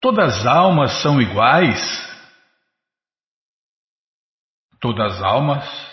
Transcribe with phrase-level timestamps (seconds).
[0.00, 2.08] Todas as almas são iguais?
[4.80, 5.90] Todas as almas,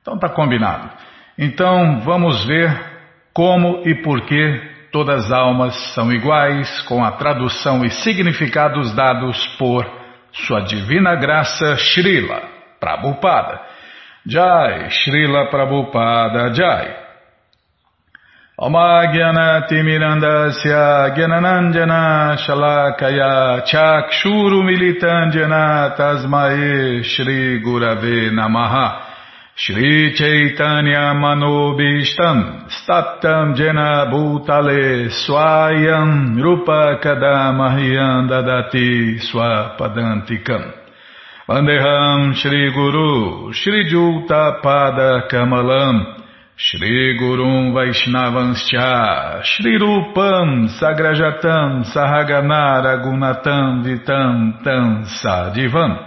[0.00, 0.90] Então está combinado.
[1.36, 2.72] Então vamos ver
[3.34, 9.46] como e por que todas as almas são iguais, com a tradução e significados dados
[9.58, 9.84] por
[10.32, 12.42] Sua Divina Graça Srila
[12.78, 13.60] Prabhupada.
[14.26, 17.06] Jai, Srila Prabhupada Jai.
[18.58, 29.15] Omagyanatimirandasya Gyananandjana Shalakaya Chakshuru Militandjana Tasmae Shri Gurave Namaha
[29.58, 40.74] Shri Chaitanya Manobishtam Staptam Jena Bhutale Swayam Rupa Kadamahyam Dadati Swapadantikam.
[41.48, 46.20] Vandeham Shri Guru Shri Juta Pada Kamalam
[46.58, 56.05] Shri Gurum Vaishnavanscha Shri Rupam Sagrajatam Sahaganara Gunatam Vitam Tam Sadivam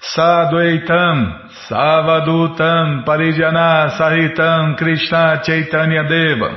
[0.00, 6.56] Sadvaitam Savadutam Parijana Sahitam Krishna Chaitanya Deva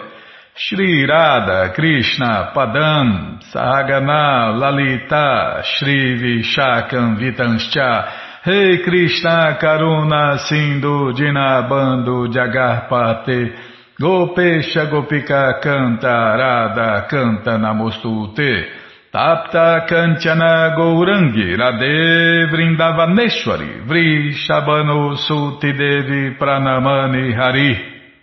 [0.56, 13.56] Shri Radha Krishna Padam Sahagana Lalita Shri Vishakam Vitanscha Rei Krishna Karuna Sindhu Dinabando Jagarpate
[14.00, 18.81] Gopesha Gopika Canta Radha Canta Namostute
[19.14, 27.76] Tapta Kanchana Gourangi Radhe Vrindavaneshwari Vrishabhanu Suti Devi Pranamani Hari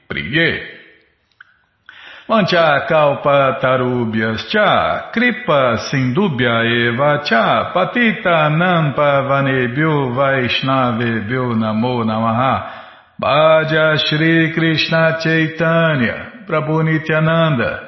[0.09, 0.79] Priye.
[2.27, 12.71] Mancha kalpa tarubhyas cha, kripa sindubhya eva cha, patita nampa vanebhyo vaishnavebhyo namo namaha,
[13.21, 17.88] bhaja Shri Krishna Chaitanya, Prabhu Nityananda,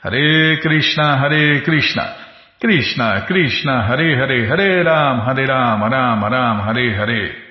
[0.00, 2.14] Hare Krishna, Hare Krishna,
[2.60, 7.48] Krishna Krishna, Hare Hare, Hare Ram, Hare Ram, Ram Ram, Hare Hare.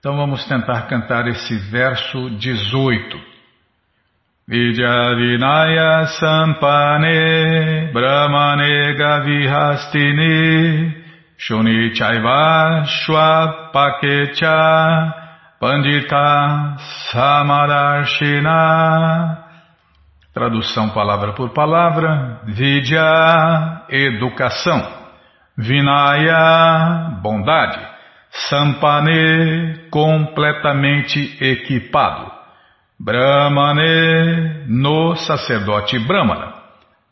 [0.00, 3.16] Então vamos tentar cantar esse verso 18.
[4.48, 10.94] Vidya Vinaya Sampane Brahmane Gavihastini
[11.36, 15.12] Shuni Chaiva Shwapakecha
[15.60, 16.76] Pandita
[17.12, 19.47] Samadarshina
[20.32, 22.40] Tradução palavra por palavra.
[22.44, 24.86] Vidya Educação.
[25.56, 27.80] Vinaya Bondade.
[28.30, 32.38] Sampane Completamente equipado.
[33.00, 36.52] Brahmane no sacerdote Brahmana,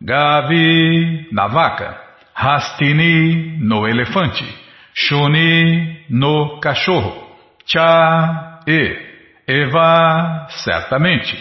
[0.03, 1.97] Gavi na vaca,
[2.35, 4.45] Hastini no elefante,
[4.93, 7.25] Shuni no cachorro,
[7.65, 9.07] Cha e.
[9.49, 11.37] Eva certamente,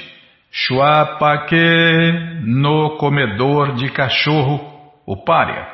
[0.57, 4.61] Shuapake no comedor de cachorro,
[5.05, 5.67] o pária,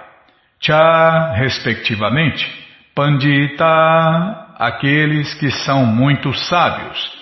[0.59, 2.49] Cha respectivamente,
[2.95, 7.15] Pandita aqueles que são muito sábios,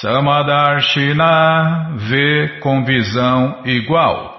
[0.00, 4.34] Samadarshina vê com visão igual.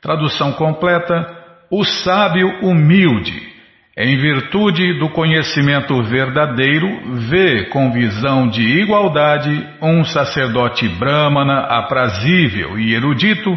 [0.00, 3.51] Tradução completa: O sábio humilde,
[3.96, 9.50] em virtude do conhecimento verdadeiro, vê com visão de igualdade
[9.82, 13.50] um sacerdote brahmana aprazível e erudito,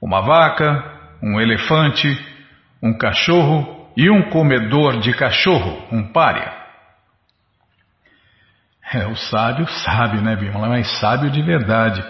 [0.00, 2.08] uma vaca, um elefante,
[2.80, 6.52] um cachorro e um comedor de cachorro, um pária.
[8.92, 10.68] É, o sábio sabe, né, Bimala?
[10.68, 12.04] Mas sábio de verdade.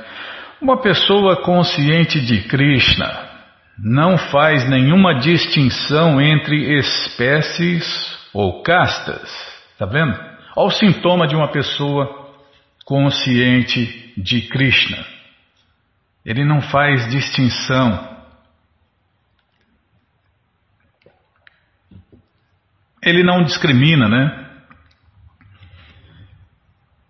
[0.61, 3.34] Uma pessoa consciente de Krishna
[3.79, 7.85] não faz nenhuma distinção entre espécies
[8.33, 9.31] ou castas.
[9.79, 10.13] Tá vendo?
[10.57, 12.33] Olha o sintoma de uma pessoa
[12.85, 15.05] consciente de Krishna.
[16.25, 18.15] Ele não faz distinção
[23.05, 24.45] ele não discrimina, né?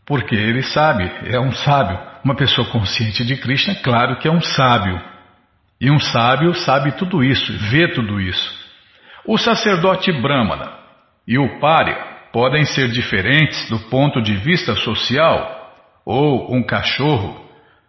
[0.05, 1.99] Porque ele sabe, é um sábio.
[2.25, 5.01] Uma pessoa consciente de Krishna, claro que é um sábio.
[5.81, 8.65] E um sábio sabe tudo isso, vê tudo isso.
[9.27, 10.73] O sacerdote Brahmana
[11.27, 11.97] e o Pária
[12.33, 15.73] podem ser diferentes do ponto de vista social,
[16.05, 17.45] ou um cachorro,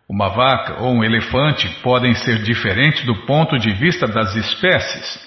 [0.07, 5.25] uma vaca ou um elefante podem ser diferentes do ponto de vista das espécies.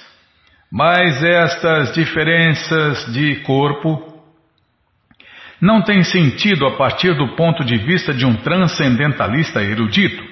[0.71, 4.23] Mas estas diferenças de corpo
[5.61, 10.23] não têm sentido a partir do ponto de vista de um transcendentalista erudito.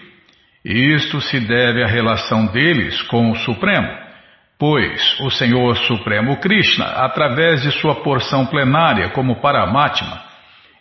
[0.68, 3.86] Isto se deve à relação deles com o Supremo,
[4.58, 10.24] pois o Senhor Supremo Krishna, através de sua porção plenária como Paramatma,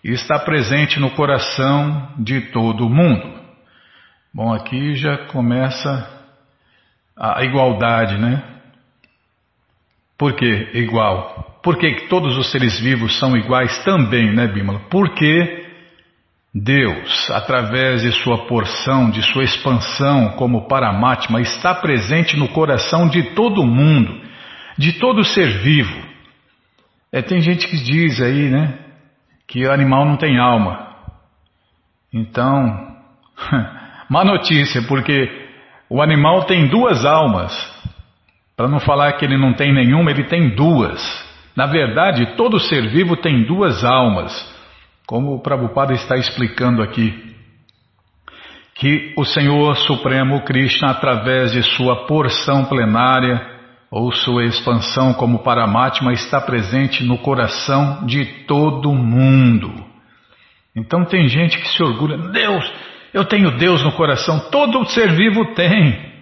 [0.03, 3.31] está presente no coração de todo mundo.
[4.33, 6.09] Bom, aqui já começa
[7.15, 8.41] a igualdade, né?
[10.17, 11.59] Por que igual?
[11.61, 14.79] Por que todos os seres vivos são iguais também, né, Bímola?
[14.89, 15.64] Porque
[16.57, 23.35] Deus, através de sua porção, de sua expansão como Paramatma, está presente no coração de
[23.35, 24.21] todo mundo,
[24.77, 26.01] de todo ser vivo.
[27.11, 28.79] É, tem gente que diz aí, né,
[29.45, 30.95] que o animal não tem alma.
[32.13, 32.95] Então,
[34.09, 35.29] má notícia, porque
[35.89, 37.51] o animal tem duas almas.
[38.55, 41.01] Para não falar que ele não tem nenhuma, ele tem duas.
[41.53, 44.54] Na verdade, todo ser vivo tem duas almas,
[45.05, 47.35] como o Prabhupada está explicando aqui.
[48.75, 53.55] Que o Senhor Supremo Krishna, através de sua porção plenária,
[53.89, 59.71] ou sua expansão como Paramatma, está presente no coração de todo mundo.
[60.75, 62.69] Então tem gente que se orgulha, Deus,
[63.13, 66.13] eu tenho Deus no coração, todo ser vivo tem.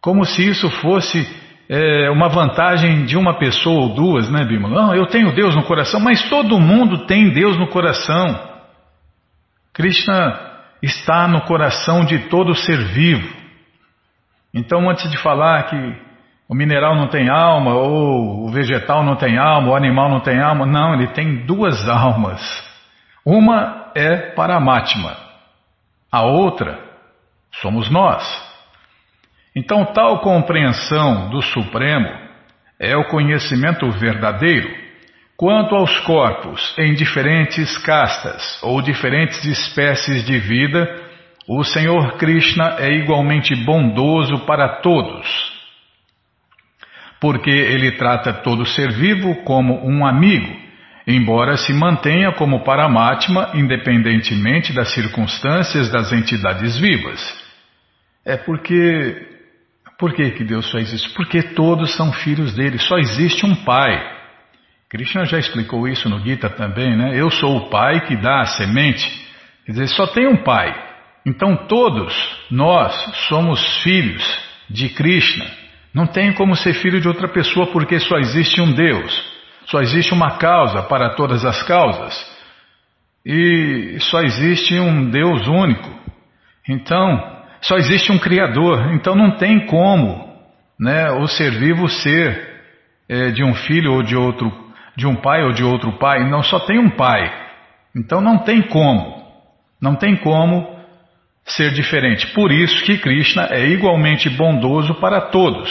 [0.00, 1.24] Como se isso fosse
[1.68, 4.82] é, uma vantagem de uma pessoa ou duas, né, Bímola?
[4.82, 8.50] Não, eu tenho Deus no coração, mas todo mundo tem Deus no coração.
[9.72, 10.50] Krishna
[10.82, 13.28] está no coração de todo ser vivo.
[14.52, 15.96] Então, antes de falar que
[16.48, 20.40] o mineral não tem alma, ou o vegetal não tem alma, o animal não tem
[20.40, 22.40] alma, não, ele tem duas almas.
[23.24, 25.16] Uma é Paramatma,
[26.10, 26.78] a outra
[27.52, 28.51] somos nós.
[29.54, 32.08] Então, tal compreensão do Supremo
[32.80, 34.82] é o conhecimento verdadeiro
[35.36, 40.88] quanto aos corpos em diferentes castas ou diferentes espécies de vida.
[41.48, 45.26] O Senhor Krishna é igualmente bondoso para todos,
[47.20, 50.56] porque ele trata todo ser vivo como um amigo,
[51.06, 57.20] embora se mantenha como Paramatma independentemente das circunstâncias das entidades vivas.
[58.24, 59.31] É porque
[59.98, 61.14] por que, que Deus faz isso?
[61.14, 64.20] Porque todos são filhos dele, só existe um pai.
[64.88, 67.18] Krishna já explicou isso no Gita também, né?
[67.18, 69.08] Eu sou o pai que dá a semente.
[69.64, 70.70] Quer dizer, só tem um pai.
[71.24, 72.14] Então todos
[72.50, 72.92] nós
[73.28, 74.22] somos filhos
[74.68, 75.46] de Krishna.
[75.94, 79.32] Não tem como ser filho de outra pessoa porque só existe um Deus.
[79.66, 82.30] Só existe uma causa para todas as causas.
[83.24, 85.88] E só existe um Deus único.
[86.68, 90.28] Então, só existe um Criador, então não tem como
[90.78, 92.50] né, o ser vivo ser
[93.08, 94.52] é, de um filho ou de outro,
[94.96, 97.32] de um pai ou de outro pai, não só tem um pai.
[97.94, 99.22] Então não tem como,
[99.80, 100.76] não tem como
[101.44, 102.26] ser diferente.
[102.34, 105.70] Por isso que Krishna é igualmente bondoso para todos,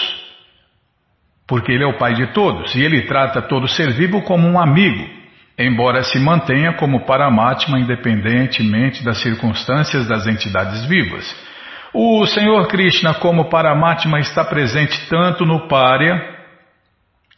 [1.46, 4.58] porque ele é o pai de todos e ele trata todo ser vivo como um
[4.58, 5.10] amigo,
[5.58, 11.51] embora se mantenha como Paramatma independentemente das circunstâncias das entidades vivas.
[11.94, 16.40] O Senhor Krishna, como Paramatma, está presente tanto no Párya,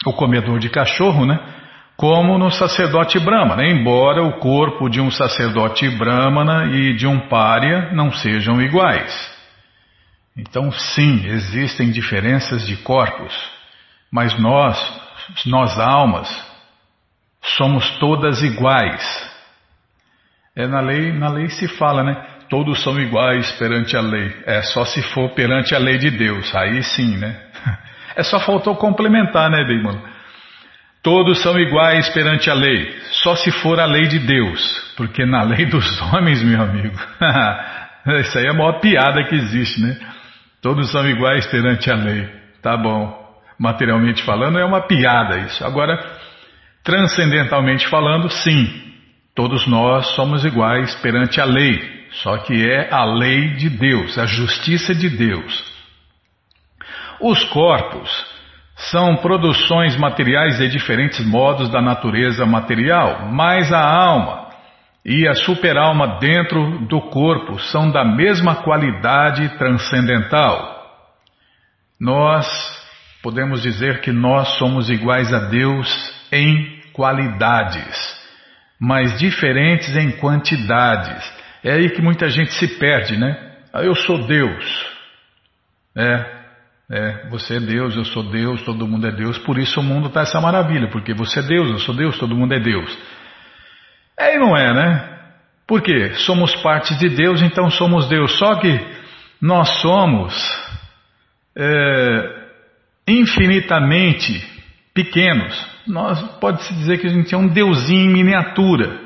[0.05, 1.39] o comedor de cachorro, né?
[1.97, 7.91] Como no sacerdote Brahmana, embora o corpo de um sacerdote Brahmana e de um Párya
[7.93, 9.33] não sejam iguais.
[10.37, 13.33] Então, sim, existem diferenças de corpos,
[14.11, 15.01] mas nós,
[15.45, 16.29] nós almas,
[17.41, 19.31] somos todas iguais.
[20.55, 22.32] É na lei, na lei se fala, né?
[22.49, 24.35] Todos são iguais perante a lei.
[24.45, 27.35] É só se for perante a lei de Deus, aí sim, né?
[28.15, 29.99] É só faltou complementar, né, Bimano?
[31.01, 35.41] Todos são iguais perante a lei, só se for a lei de Deus, porque na
[35.43, 36.95] lei dos homens, meu amigo,
[38.21, 39.97] isso aí é a maior piada que existe, né?
[40.61, 42.29] Todos são iguais perante a lei.
[42.61, 43.21] Tá bom.
[43.59, 45.65] Materialmente falando, é uma piada isso.
[45.65, 45.99] Agora,
[46.83, 48.93] transcendentalmente falando, sim.
[49.35, 52.02] Todos nós somos iguais perante a lei.
[52.21, 55.73] Só que é a lei de Deus, a justiça de Deus.
[57.19, 58.09] Os corpos
[58.75, 64.49] são produções materiais de diferentes modos da natureza material, mas a alma
[65.05, 70.81] e a superalma dentro do corpo são da mesma qualidade transcendental.
[71.99, 72.47] Nós
[73.21, 75.87] podemos dizer que nós somos iguais a Deus
[76.31, 78.21] em qualidades,
[78.79, 81.42] mas diferentes em quantidades.
[81.63, 83.53] É aí que muita gente se perde, né?
[83.71, 84.93] Ah, eu sou Deus.
[85.95, 86.43] É,
[86.91, 90.07] é, você é Deus, eu sou Deus, todo mundo é Deus, por isso o mundo
[90.07, 92.97] está essa maravilha, porque você é Deus, eu sou Deus, todo mundo é Deus.
[94.19, 95.13] É e não é, né?
[95.65, 96.13] Por quê?
[96.15, 98.37] Somos parte de Deus, então somos Deus.
[98.37, 98.79] Só que
[99.41, 100.33] nós somos
[101.57, 102.43] é,
[103.07, 104.45] infinitamente
[104.93, 105.67] pequenos.
[105.87, 109.02] Nós pode-se dizer que a gente é um deusinho em miniatura.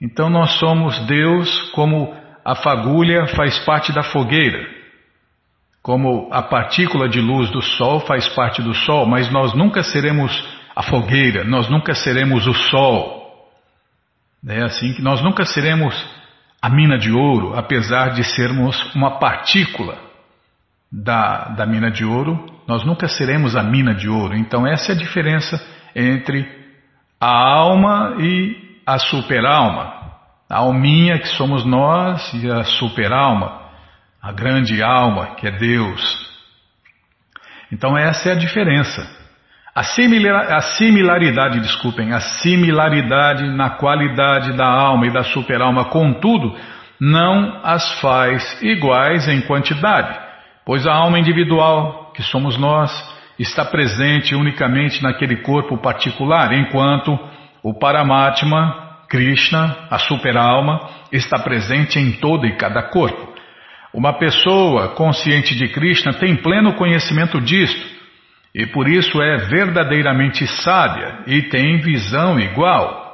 [0.00, 4.68] Então nós somos Deus como a fagulha faz parte da fogueira.
[5.82, 10.32] Como a partícula de luz do Sol faz parte do Sol, mas nós nunca seremos
[10.74, 13.50] a fogueira, nós nunca seremos o Sol.
[14.46, 15.94] É assim que nós nunca seremos
[16.60, 19.98] a mina de ouro, apesar de sermos uma partícula
[20.90, 24.36] da, da mina de ouro, nós nunca seremos a mina de ouro.
[24.36, 25.60] Então, essa é a diferença
[25.94, 26.46] entre
[27.20, 29.94] a alma e a superalma.
[30.48, 33.62] A alminha, que somos nós, e a superalma,
[34.22, 36.26] a grande alma, que é Deus.
[37.72, 39.04] Então, essa é a diferença.
[39.74, 46.56] A, similar, a similaridade, desculpem, a similaridade na qualidade da alma e da superalma, contudo,
[47.00, 50.18] não as faz iguais em quantidade,
[50.64, 52.90] pois a alma individual, que somos nós,
[53.38, 57.18] está presente unicamente naquele corpo particular, enquanto
[57.68, 63.34] o Paramatma, Krishna, a superalma, está presente em todo e cada corpo.
[63.92, 67.84] Uma pessoa consciente de Krishna tem pleno conhecimento disto
[68.54, 73.04] e por isso é verdadeiramente sábia e tem visão igual.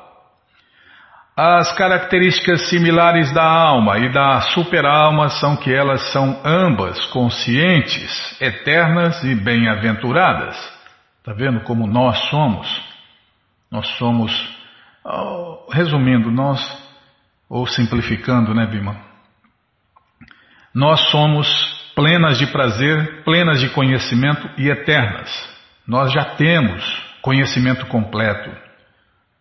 [1.34, 9.24] As características similares da alma e da superalma são que elas são ambas conscientes, eternas
[9.24, 10.58] e bem-aventuradas.
[11.20, 12.91] Está vendo como nós somos?
[13.72, 14.30] Nós somos,
[15.70, 16.60] resumindo, nós,
[17.48, 19.00] ou simplificando, né, Bima?
[20.74, 21.48] Nós somos
[21.94, 25.30] plenas de prazer, plenas de conhecimento e eternas.
[25.88, 26.84] Nós já temos
[27.22, 28.50] conhecimento completo,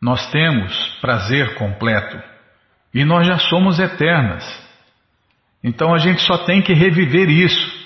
[0.02, 2.18] nós temos prazer completo
[2.94, 4.46] e nós já somos eternas.
[5.62, 7.82] Então a gente só tem que reviver isso.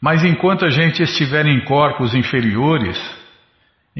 [0.00, 2.98] Mas enquanto a gente estiver em corpos inferiores,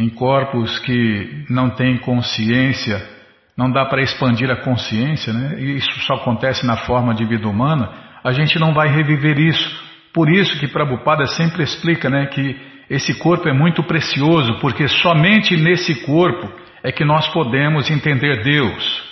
[0.01, 3.07] em corpos que não têm consciência,
[3.55, 5.61] não dá para expandir a consciência, né?
[5.61, 7.91] Isso só acontece na forma de vida humana,
[8.25, 9.91] a gente não vai reviver isso.
[10.15, 12.57] Por isso que Prabhupada sempre explica né, que
[12.89, 16.51] esse corpo é muito precioso, porque somente nesse corpo
[16.83, 19.11] é que nós podemos entender Deus.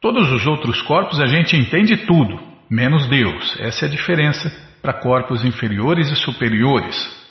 [0.00, 3.54] Todos os outros corpos a gente entende tudo, menos Deus.
[3.60, 7.25] Essa é a diferença para corpos inferiores e superiores.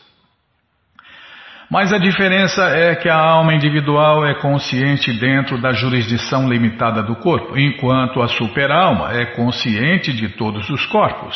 [1.70, 7.16] Mas a diferença é que a alma individual é consciente dentro da jurisdição limitada do
[7.16, 11.36] corpo, enquanto a superalma é consciente de todos os corpos.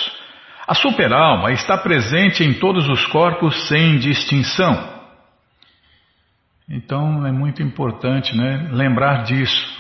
[0.68, 5.00] A superalma está presente em todos os corpos sem distinção.
[6.70, 9.80] Então é muito importante né, lembrar disso,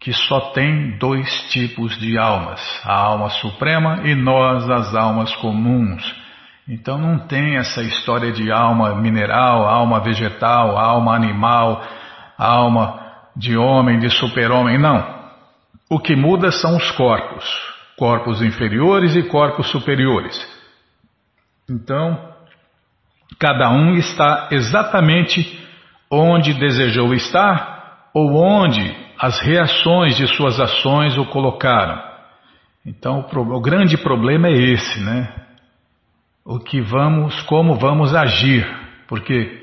[0.00, 6.23] que só tem dois tipos de almas, a alma suprema e nós, as almas comuns.
[6.68, 11.82] Então não tem essa história de alma mineral, alma vegetal, alma animal,
[12.38, 13.02] alma
[13.36, 15.22] de homem, de super-homem, não.
[15.90, 20.36] O que muda são os corpos corpos inferiores e corpos superiores.
[21.68, 22.32] Então,
[23.38, 25.62] cada um está exatamente
[26.10, 32.02] onde desejou estar ou onde as reações de suas ações o colocaram.
[32.84, 35.32] Então, o, o grande problema é esse, né?
[36.44, 38.66] O que vamos, como vamos agir,
[39.08, 39.62] porque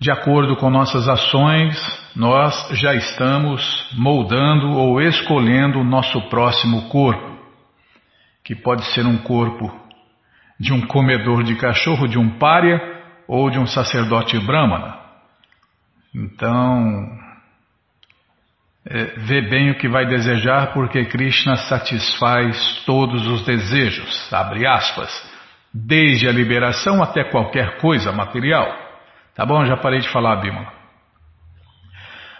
[0.00, 1.76] de acordo com nossas ações,
[2.16, 7.38] nós já estamos moldando ou escolhendo o nosso próximo corpo,
[8.42, 9.70] que pode ser um corpo
[10.58, 12.80] de um comedor de cachorro, de um pária
[13.28, 14.98] ou de um sacerdote brahmana.
[16.14, 17.06] Então,
[18.86, 25.29] é, vê bem o que vai desejar, porque Krishna satisfaz todos os desejos, abre aspas,
[25.72, 28.66] desde a liberação até qualquer coisa material.
[29.34, 29.64] Tá bom?
[29.64, 30.80] Já parei de falar, Bimala.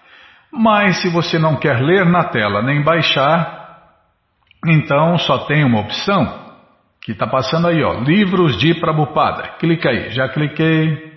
[0.53, 3.79] Mas se você não quer ler na tela nem baixar,
[4.63, 6.53] então só tem uma opção
[7.01, 9.55] que está passando aí, ó, Livros de Prabhupada.
[9.57, 11.11] Clica aí, já cliquei.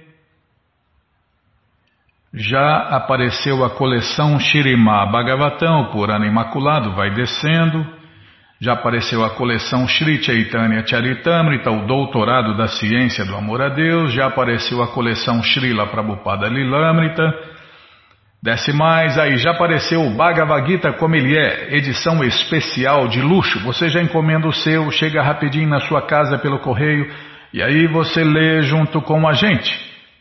[2.33, 7.98] Já apareceu a coleção Shirimá Bhagavatam, por ano imaculado, vai descendo.
[8.61, 14.13] Já apareceu a coleção Sri Chaitanya Charitamrita, o doutorado da ciência do amor a Deus.
[14.13, 17.23] Já apareceu a coleção Srila Prabhupada Lilamrita.
[18.43, 23.61] Desce mais, aí já apareceu o Bhagavad Gita como ele é, edição especial de luxo.
[23.61, 27.09] Você já encomenda o seu, chega rapidinho na sua casa pelo correio
[27.53, 29.73] e aí você lê junto com a gente.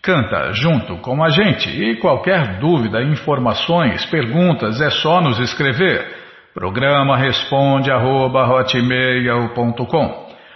[0.01, 6.16] Canta junto com a gente e qualquer dúvida, informações, perguntas é só nos escrever.
[6.57, 8.47] Programa responde arroba,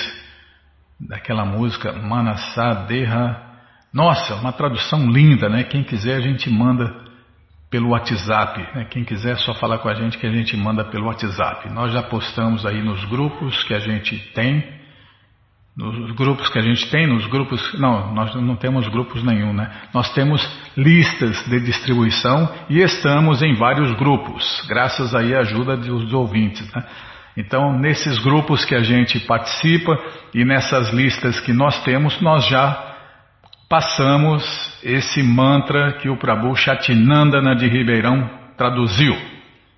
[1.00, 3.40] daquela música Manasa Deha.
[3.94, 5.64] Nossa, uma tradução linda, né?
[5.64, 7.03] Quem quiser a gente manda
[7.74, 8.68] pelo WhatsApp.
[8.72, 8.86] Né?
[8.88, 11.68] Quem quiser é só falar com a gente que a gente manda pelo WhatsApp.
[11.72, 14.84] Nós já postamos aí nos grupos que a gente tem
[15.76, 17.76] nos grupos que a gente tem, nos grupos.
[17.80, 19.68] Não, nós não temos grupos nenhum, né?
[19.92, 20.40] Nós temos
[20.76, 26.84] listas de distribuição e estamos em vários grupos, graças aí à ajuda dos ouvintes, né?
[27.36, 29.98] Então, nesses grupos que a gente participa
[30.32, 32.93] e nessas listas que nós temos, nós já
[33.74, 34.44] passamos
[34.84, 39.16] esse mantra que o Prabhu Chatinandana de Ribeirão traduziu.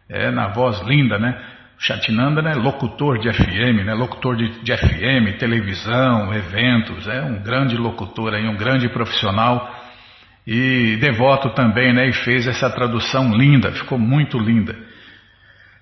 [0.07, 1.35] É na voz linda, né?
[1.79, 3.95] Chatinanda é locutor de FM, né?
[3.95, 9.75] locutor de, de, FM, televisão, eventos, é um grande locutor, aí, um grande profissional
[10.47, 12.07] e devoto também, né?
[12.07, 14.77] E fez essa tradução linda, ficou muito linda.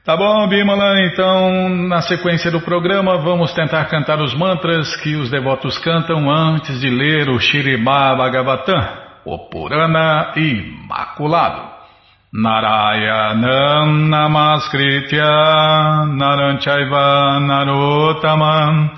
[0.05, 5.31] Tá bom, Bimala, então na sequência do programa vamos tentar cantar os mantras que os
[5.31, 8.87] devotos cantam antes de ler o Shirimá Bhagavatam,
[9.25, 11.73] o Purana Imaculado.
[12.35, 15.25] Narayanam Namaskritya
[16.05, 18.91] Naranchaiva Narotamam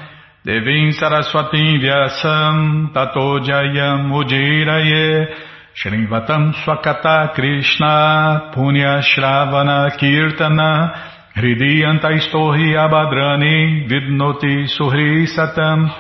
[0.44, 5.28] Devim Saraswatim Vyasam Tato Jayam Ujiraye
[5.76, 10.94] Shrivatam Swakata Krishna Punya Shravana Kirtana
[11.36, 15.92] Hridiyanta Istohi Abadrani Vidnoti Suhri Satam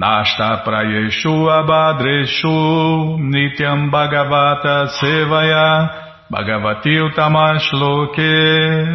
[0.00, 8.34] Nashta Prayeshu Abadreshu Nityam Bhagavata Sevaya Bhagavati Utamashloke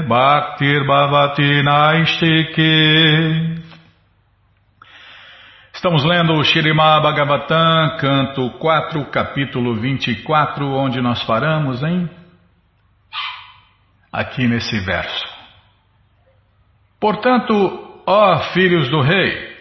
[0.05, 2.75] Bhaktir Bhavati Naistike
[5.85, 12.09] Estamos lendo o Shirimá Bhagavatam, canto 4, capítulo 24, onde nós paramos, hein?
[14.11, 15.23] Aqui nesse verso.
[16.99, 19.55] Portanto, ó filhos do rei,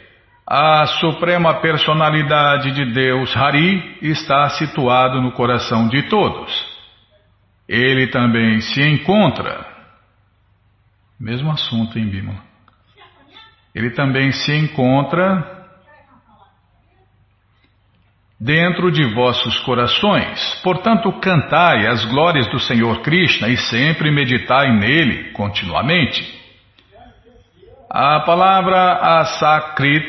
[0.46, 6.50] a suprema personalidade de Deus, Hari, está situado no coração de todos.
[7.68, 9.66] Ele também se encontra.
[11.20, 12.40] Mesmo assunto em Bímola.
[13.74, 15.53] Ele também se encontra
[18.40, 20.61] dentro de vossos corações.
[20.62, 26.42] Portanto, cantai as glórias do Senhor Krishna e sempre meditai nele continuamente.
[27.90, 30.05] A palavra asakrit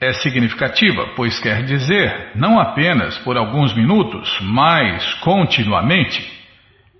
[0.00, 6.34] é significativa, pois quer dizer não apenas por alguns minutos, mas continuamente.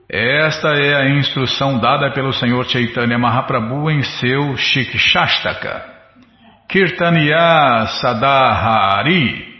[0.08, 5.84] Esta é a instrução dada pelo Senhor Chaitanya Mahaprabhu em seu Shikshastaka.
[6.68, 9.55] Kirtaniya Sadahari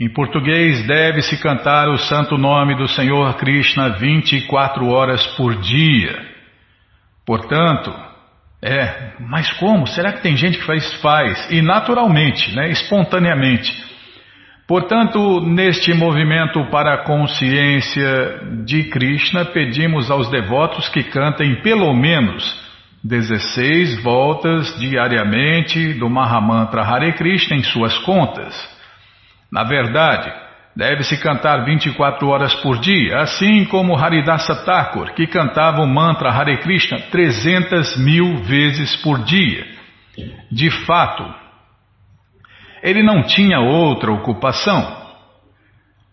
[0.00, 6.24] em português, deve-se cantar o santo nome do Senhor Krishna 24 horas por dia.
[7.26, 7.92] Portanto,
[8.62, 9.86] é, mas como?
[9.86, 10.94] Será que tem gente que faz?
[11.00, 13.72] Faz, e naturalmente, né, espontaneamente.
[14.68, 22.68] Portanto, neste movimento para a consciência de Krishna, pedimos aos devotos que cantem pelo menos
[23.02, 28.77] 16 voltas diariamente do Mahamantra Hare Krishna em suas contas.
[29.50, 30.32] Na verdade,
[30.76, 36.58] deve-se cantar 24 horas por dia, assim como Haridasa Thakur, que cantava o mantra Hare
[36.58, 39.66] Krishna 300 mil vezes por dia.
[40.50, 41.24] De fato,
[42.82, 44.96] ele não tinha outra ocupação.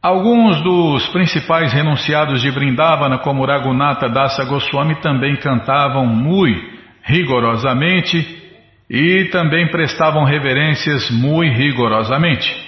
[0.02, 8.44] Alguns dos principais renunciados de Vrindavana, como Raghunatha Dasa Goswami, também cantavam muito rigorosamente
[8.90, 12.65] e também prestavam reverências muito rigorosamente.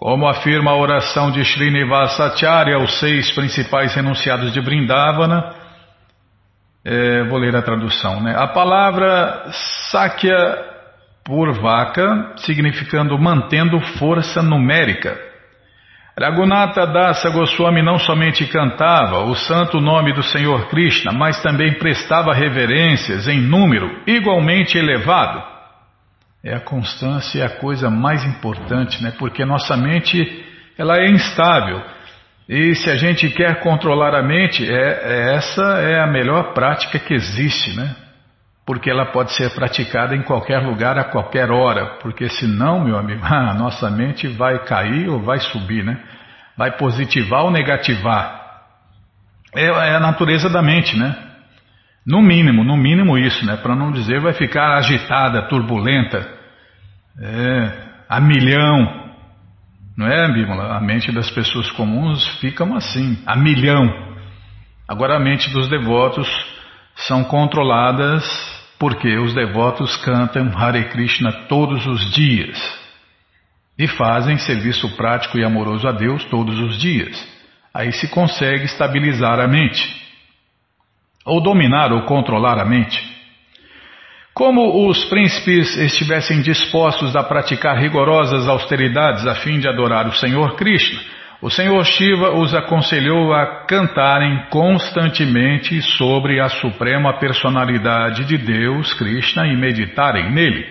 [0.00, 5.54] Como afirma a oração de Srinivasacharya, os seis principais renunciados de Brindavana,
[6.82, 8.34] é, vou ler a tradução, né?
[8.34, 9.44] A palavra
[9.90, 10.56] Sakya
[11.22, 15.18] Purvaka, significando mantendo força numérica.
[16.18, 22.32] Raghunatha Dasa Goswami não somente cantava o santo nome do Senhor Krishna, mas também prestava
[22.32, 25.49] reverências em número igualmente elevado
[26.42, 29.12] é a constância é a coisa mais importante, né?
[29.18, 30.44] Porque nossa mente
[30.78, 31.82] ela é instável.
[32.48, 36.98] E se a gente quer controlar a mente, é, é, essa é a melhor prática
[36.98, 37.94] que existe, né?
[38.66, 41.98] Porque ela pode ser praticada em qualquer lugar, a qualquer hora.
[42.00, 46.00] Porque senão, meu amigo, a nossa mente vai cair ou vai subir, né?
[46.56, 48.40] Vai positivar ou negativar.
[49.54, 51.29] É, é a natureza da mente, né?
[52.06, 53.56] No mínimo, no mínimo isso, né?
[53.56, 56.26] Para não dizer vai ficar agitada, turbulenta,
[57.20, 57.72] é,
[58.08, 59.10] a milhão.
[59.96, 60.76] Não é, Bímola?
[60.76, 63.86] A mente das pessoas comuns fica assim, a milhão.
[64.88, 66.28] Agora a mente dos devotos
[66.96, 68.24] são controladas
[68.78, 72.58] porque os devotos cantam Hare Krishna todos os dias
[73.78, 77.28] e fazem serviço prático e amoroso a Deus todos os dias.
[77.72, 79.99] Aí se consegue estabilizar a mente
[81.30, 83.00] ou dominar ou controlar a mente.
[84.34, 90.56] Como os príncipes estivessem dispostos a praticar rigorosas austeridades a fim de adorar o Senhor
[90.56, 91.00] Krishna,
[91.42, 99.46] o Senhor Shiva os aconselhou a cantarem constantemente sobre a suprema personalidade de Deus, Krishna,
[99.46, 100.66] e meditarem nele.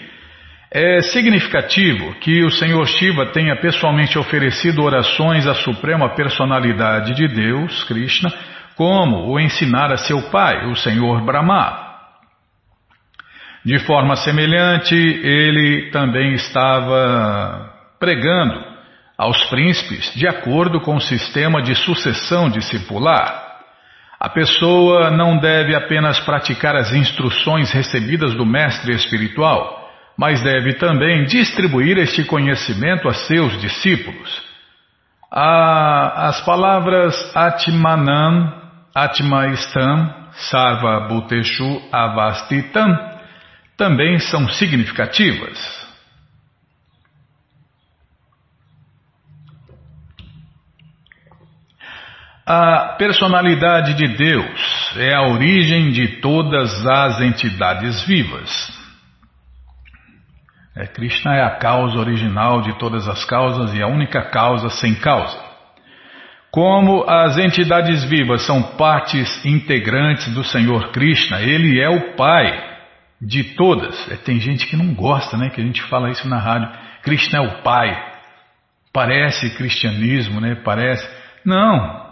[0.71, 7.83] É significativo que o Senhor Shiva tenha pessoalmente oferecido orações à suprema personalidade de Deus,
[7.85, 8.31] Krishna,
[8.79, 11.97] como o ensinara seu pai, o Senhor Brahma.
[13.65, 18.57] De forma semelhante, ele também estava pregando
[19.17, 23.57] aos príncipes de acordo com o sistema de sucessão discipular.
[24.17, 31.25] A pessoa não deve apenas praticar as instruções recebidas do mestre espiritual, mas deve também
[31.25, 34.41] distribuir este conhecimento a seus discípulos.
[35.29, 38.68] as palavras Atmanam
[39.03, 42.87] Atmaistam Sarva Bhuteshu Avastitam
[43.77, 45.79] também são significativas.
[52.45, 58.79] A personalidade de Deus é a origem de todas as entidades vivas.
[60.75, 64.95] É, Krishna é a causa original de todas as causas e a única causa sem
[64.95, 65.48] causa.
[66.51, 72.69] Como as entidades vivas são partes integrantes do Senhor Krishna, ele é o Pai
[73.21, 74.11] de todas.
[74.11, 75.49] É, tem gente que não gosta, né?
[75.49, 76.69] Que a gente fala isso na rádio.
[77.03, 78.05] Krishna é o Pai.
[78.91, 80.55] Parece cristianismo, né?
[80.63, 81.07] Parece.
[81.45, 82.09] Não.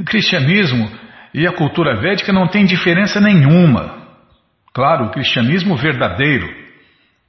[0.00, 0.90] O cristianismo
[1.32, 4.00] e a cultura védica não tem diferença nenhuma.
[4.72, 6.58] Claro, o cristianismo verdadeiro.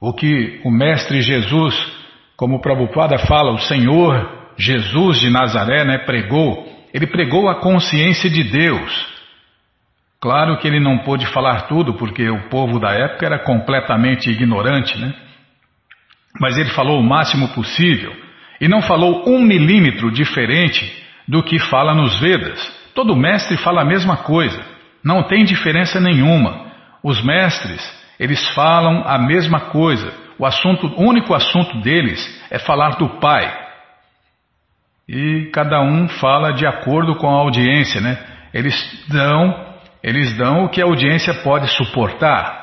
[0.00, 1.74] o que o Mestre Jesus,
[2.36, 8.28] como o Prabhupada fala, o Senhor Jesus de Nazaré, né, pregou, ele pregou a consciência
[8.28, 9.12] de Deus.
[10.20, 14.96] Claro que ele não pôde falar tudo, porque o povo da época era completamente ignorante,
[14.98, 15.12] né?
[16.40, 18.14] Mas ele falou o máximo possível
[18.60, 22.60] e não falou um milímetro diferente do que fala nos Vedas.
[22.94, 24.62] Todo mestre fala a mesma coisa,
[25.02, 26.70] não tem diferença nenhuma.
[27.02, 27.82] Os mestres,
[28.20, 30.12] eles falam a mesma coisa.
[30.38, 33.71] O assunto, o único assunto deles é falar do Pai.
[35.08, 38.18] E cada um fala de acordo com a audiência, né?
[38.54, 38.74] Eles
[39.08, 42.62] dão, eles dão o que a audiência pode suportar.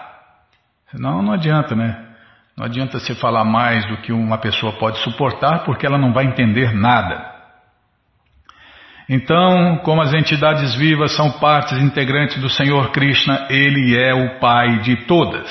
[0.92, 2.06] Senão não adianta, né?
[2.58, 6.26] Não adianta se falar mais do que uma pessoa pode suportar, porque ela não vai
[6.26, 7.40] entender nada.
[9.10, 14.80] Então, como as entidades vivas são partes integrantes do Senhor Krishna, Ele é o Pai
[14.80, 15.50] de todas.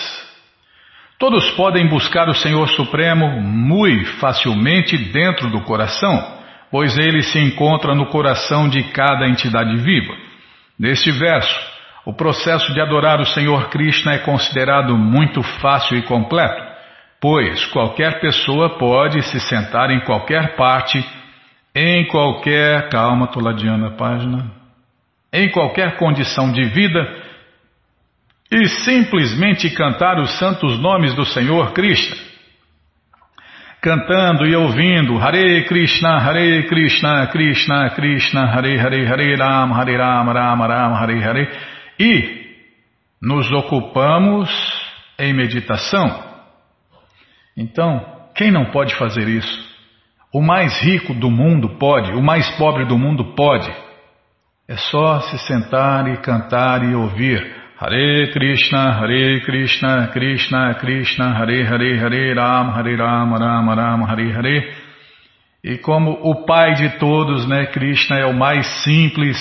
[1.18, 6.37] Todos podem buscar o Senhor Supremo muito facilmente dentro do coração,
[6.70, 10.14] pois ele se encontra no coração de cada entidade viva.
[10.78, 11.58] Neste verso,
[12.04, 16.62] o processo de adorar o Senhor Krishna é considerado muito fácil e completo,
[17.20, 21.04] pois qualquer pessoa pode se sentar em qualquer parte
[21.74, 24.50] em qualquer, calma, estou ladeando a página,
[25.32, 27.06] em qualquer condição de vida
[28.50, 32.16] e simplesmente cantar os santos nomes do Senhor Krishna.
[33.80, 40.32] Cantando e ouvindo Hare Krishna, Hare Krishna, Krishna Krishna, Hare Hare, Hare Ram, Hare Ram,
[40.32, 41.48] Ram Ram, Hare Hare.
[41.98, 42.56] E
[43.22, 44.50] nos ocupamos
[45.16, 46.24] em meditação.
[47.56, 49.68] Então, quem não pode fazer isso?
[50.32, 53.70] O mais rico do mundo pode, o mais pobre do mundo pode.
[54.68, 57.56] É só se sentar e cantar e ouvir.
[57.80, 64.32] Hare Krishna, Hare Krishna, Krishna Krishna, Hare Hare, Hare Ram, Hare Ram, Ram Ram, Hare
[64.32, 64.74] Hare.
[65.62, 69.36] E como o pai de todos, né, Krishna é o mais simples,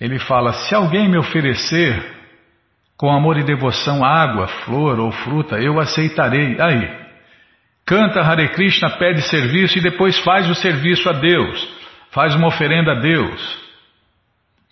[0.00, 2.00] ele fala: se alguém me oferecer
[2.96, 6.56] com amor e devoção água, flor ou fruta, eu aceitarei.
[6.60, 6.88] Aí,
[7.84, 11.68] Canta Hare Krishna, pede serviço e depois faz o serviço a Deus.
[12.12, 13.58] Faz uma oferenda a Deus.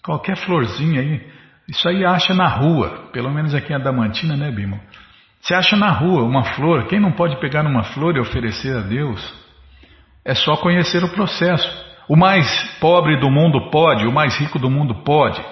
[0.05, 1.32] Qualquer florzinha aí.
[1.69, 3.11] Isso aí acha na rua.
[3.13, 4.81] Pelo menos aqui em Adamantina, né, Bimo?
[5.41, 6.87] Você acha na rua uma flor.
[6.87, 9.21] Quem não pode pegar numa flor e oferecer a Deus?
[10.25, 11.69] É só conhecer o processo.
[12.09, 15.43] O mais pobre do mundo pode, o mais rico do mundo pode.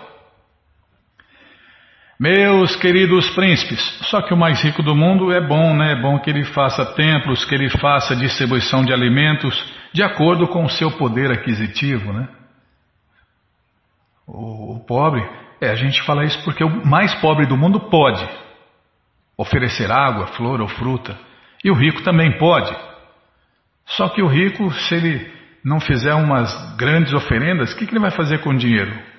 [2.20, 5.92] Meus queridos príncipes, só que o mais rico do mundo é bom, né?
[5.92, 10.64] É bom que ele faça templos, que ele faça distribuição de alimentos de acordo com
[10.64, 12.28] o seu poder aquisitivo, né?
[14.26, 15.26] O pobre,
[15.60, 18.26] é, a gente fala isso porque o mais pobre do mundo pode
[19.36, 21.18] oferecer água, flor ou fruta.
[21.64, 22.74] E o rico também pode.
[23.86, 25.32] Só que o rico, se ele
[25.64, 29.10] não fizer umas grandes oferendas, o que, que ele vai fazer com o dinheiro?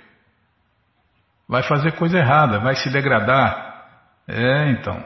[1.51, 3.83] vai fazer coisa errada, vai se degradar.
[4.25, 5.03] É, então.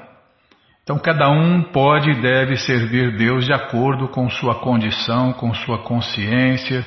[0.83, 5.79] Então cada um pode e deve servir Deus de acordo com sua condição, com sua
[5.79, 6.85] consciência.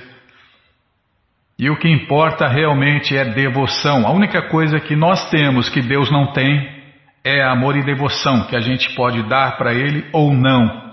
[1.59, 4.07] E o que importa realmente é devoção.
[4.07, 6.79] A única coisa que nós temos que Deus não tem
[7.25, 10.89] é amor e devoção, que a gente pode dar para Ele ou não.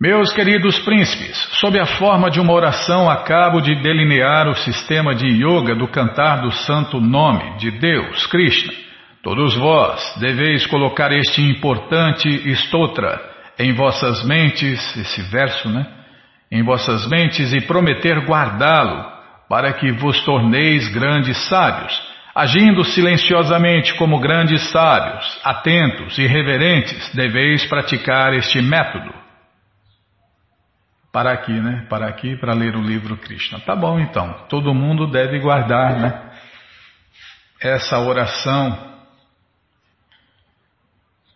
[0.00, 5.28] Meus queridos príncipes, sob a forma de uma oração, acabo de delinear o sistema de
[5.28, 8.72] yoga do cantar do santo nome de Deus, Krishna.
[9.22, 13.20] Todos vós deveis colocar este importante stotra
[13.56, 16.01] em vossas mentes, esse verso, né?
[16.52, 19.10] Em vossas mentes e prometer guardá-lo,
[19.48, 21.98] para que vos torneis grandes sábios,
[22.34, 29.22] agindo silenciosamente como grandes sábios, atentos e reverentes, deveis praticar este método
[31.12, 31.86] para aqui, né?
[31.90, 33.60] Para aqui para ler o livro Krishna.
[33.60, 34.46] Tá bom então.
[34.48, 36.30] Todo mundo deve guardar, né?
[37.60, 38.91] Essa oração.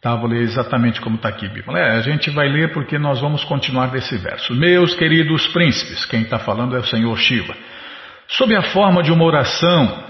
[0.07, 1.79] Tá, vou ler exatamente como está aqui, Bíblia.
[1.79, 4.55] É, a gente vai ler porque nós vamos continuar desse verso.
[4.55, 7.53] Meus queridos príncipes, quem está falando é o Senhor Shiva.
[8.29, 10.07] Sob a forma de uma oração,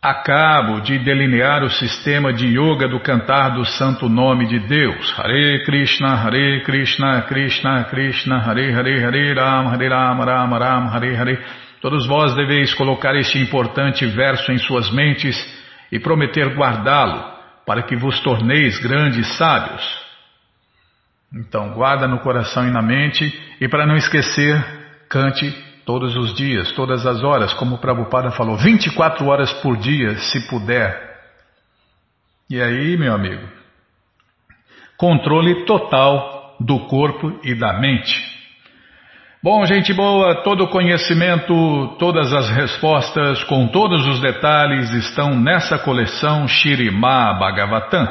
[0.00, 5.14] Acabo de delinear o sistema de yoga do cantar do santo nome de Deus.
[5.16, 11.16] Hare Krishna, Hare Krishna, Krishna Krishna, Hare Hare, Hare Ram, Hare Ram, Ram Ram, Hare
[11.16, 11.38] Hare.
[11.80, 15.36] Todos vós deveis colocar este importante verso em suas mentes
[15.92, 17.31] e prometer guardá-lo,
[17.66, 19.82] para que vos torneis grandes sábios.
[21.34, 23.24] Então, guarda no coração e na mente,
[23.60, 24.62] e para não esquecer,
[25.08, 25.50] cante
[25.84, 30.48] todos os dias, todas as horas, como o Prabhupada falou, 24 horas por dia, se
[30.48, 31.12] puder.
[32.50, 33.48] E aí, meu amigo,
[34.96, 38.31] controle total do corpo e da mente.
[39.44, 45.80] Bom, gente boa, todo o conhecimento, todas as respostas, com todos os detalhes, estão nessa
[45.80, 48.06] coleção Shirimá Bhagavatam,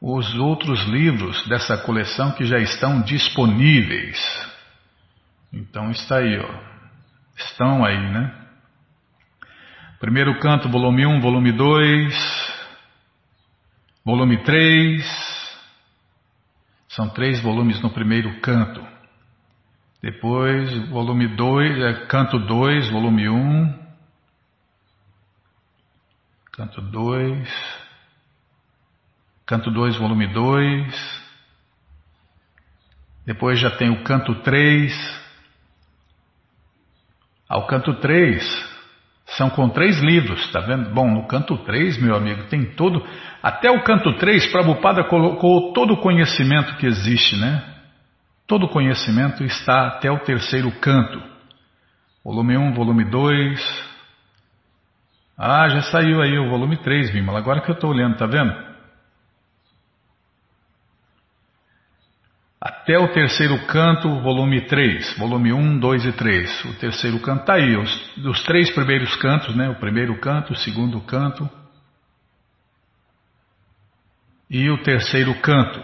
[0.00, 4.47] os outros livros dessa coleção que já estão disponíveis.
[5.52, 6.68] Então está aí, ó.
[7.36, 8.48] Estão aí, né?
[10.00, 12.58] Primeiro canto, volume 1, volume 2,
[14.04, 15.48] volume 3.
[16.88, 18.84] São três volumes no primeiro canto.
[20.02, 23.34] Depois, volume 2, é, canto 2, volume 1.
[23.34, 23.86] Um,
[26.52, 27.88] canto 2.
[29.46, 31.22] Canto 2, volume 2.
[33.26, 35.17] Depois já tem o canto 3.
[37.48, 38.42] Ao canto 3,
[39.36, 40.90] são com três livros, tá vendo?
[40.90, 43.02] Bom, no canto 3, meu amigo, tem todo.
[43.42, 47.62] Até o canto 3, Prabhupada colocou todo o conhecimento que existe, né?
[48.46, 51.22] Todo o conhecimento está até o terceiro canto.
[52.24, 53.88] Volume 1, volume 2.
[55.36, 57.38] Ah, já saiu aí o volume 3, Bimala.
[57.38, 58.67] Agora que eu estou olhando, tá vendo?
[62.60, 66.64] Até o terceiro canto, volume 3, volume 1, 2 e 3.
[66.64, 69.68] O terceiro canto está aí, os, os três primeiros cantos, né?
[69.68, 71.48] O primeiro canto, o segundo canto
[74.50, 75.80] e o terceiro canto.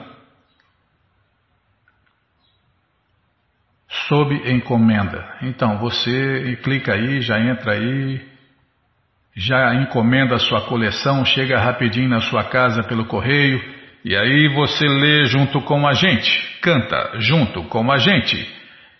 [4.08, 5.38] Sob encomenda.
[5.42, 8.28] Então, você clica aí, já entra aí,
[9.36, 13.73] já encomenda a sua coleção, chega rapidinho na sua casa pelo correio
[14.04, 18.46] e aí você lê junto com a gente, canta junto com a gente.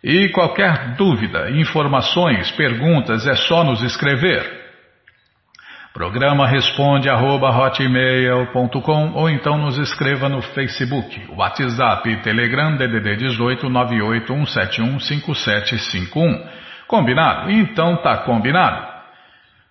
[0.02, 4.64] E qualquer dúvida, informações, perguntas, é só nos escrever.
[5.92, 16.48] Programa responde arroba hotmail.com ou então nos escreva no Facebook, WhatsApp, Telegram, DDD 18 981715751.
[16.88, 17.48] Combinado?
[17.50, 18.93] Então tá combinado.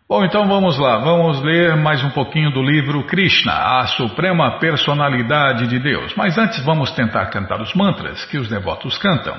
[0.07, 5.65] Bom, então vamos lá, vamos ler mais um pouquinho do livro Krishna, a Suprema Personalidade
[5.65, 6.13] de Deus.
[6.15, 9.33] Mas antes vamos tentar cantar os mantras que os devotos cantam.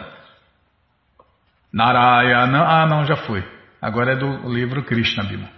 [1.71, 3.45] Narayana, ah não, já foi.
[3.81, 5.49] Agora é do livro Krishna, Bima.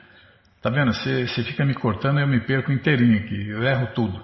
[0.60, 0.92] Tá vendo?
[0.92, 4.20] Você fica me cortando e eu me perco inteirinho aqui, eu erro tudo.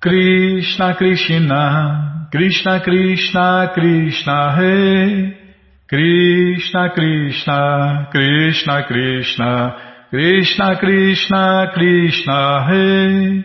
[0.00, 5.46] Krishna, Krishna, Krishna, Krishna, Krishna, Rei.
[5.86, 13.44] Krishna, Krishna, Krishna, Krishna, Krishna Krishna Krishna Rei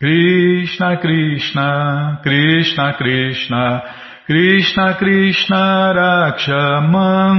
[0.00, 3.82] Krishna Krishna Krishna Krishna.
[4.26, 7.38] Krishna Krishna Rakshaman.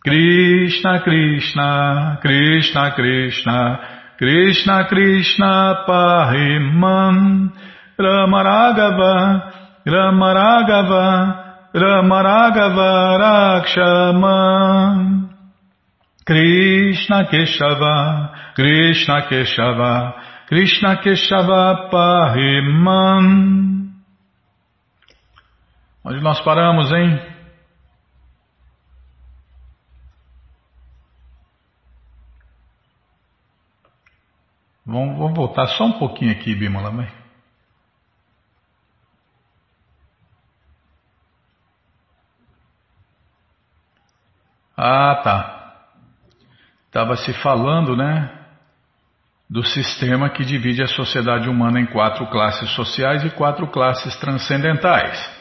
[0.00, 3.78] Krishna Krishna Krishna Krishna.
[4.16, 7.50] Krishna Krishna Pahimam
[7.98, 9.52] Ramaragava
[9.84, 11.34] Ramaragava
[11.74, 13.18] Ramaragava
[13.66, 15.25] Rakshaman
[16.26, 20.14] Krishna Keshava, Krishna Keshava,
[20.48, 23.94] Krishna Keshava Pahimam.
[26.04, 27.16] Onde nós paramos, hein?
[34.84, 37.08] Vamos, vamos voltar só um pouquinho aqui, Bimala, mãe.
[44.76, 45.55] Ah, tá
[46.96, 48.30] estava se falando, né,
[49.50, 55.36] do sistema que divide a sociedade humana em quatro classes sociais e quatro classes transcendentais.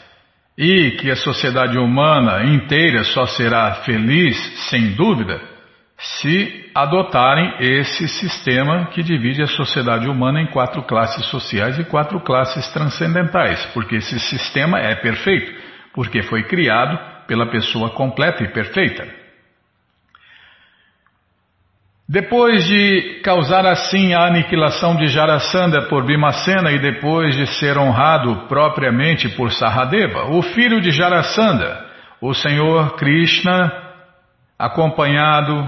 [0.58, 4.38] E que a sociedade humana inteira só será feliz,
[4.70, 5.42] sem dúvida,
[5.98, 12.20] se adotarem esse sistema que divide a sociedade humana em quatro classes sociais e quatro
[12.20, 15.54] classes transcendentais, porque esse sistema é perfeito,
[15.94, 19.25] porque foi criado pela pessoa completa e perfeita.
[22.08, 28.48] Depois de causar assim a aniquilação de Jarasandha por Bimacena e depois de ser honrado
[28.48, 31.84] propriamente por Sahadeva, o filho de Jarasandha,
[32.22, 33.72] o Senhor Krishna,
[34.58, 35.68] acompanhado